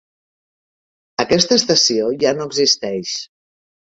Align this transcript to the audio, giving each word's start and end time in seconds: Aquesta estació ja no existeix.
Aquesta 1.23 1.57
estació 1.61 2.09
ja 2.23 2.33
no 2.39 2.49
existeix. 2.53 3.13